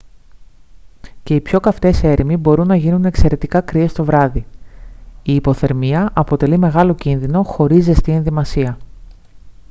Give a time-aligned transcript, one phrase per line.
[1.23, 4.45] και οι πιο καυτές έρημοι μπορούν να γίνουν εξαιρετικά κρύες το βράδυ
[5.23, 8.77] η υποθερμία αποτελεί μεγάλο κίνδυνο χωρίς ζεστή ενδυμασία